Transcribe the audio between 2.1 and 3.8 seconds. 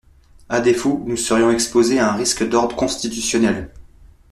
un risque d’ordre constitutionnel.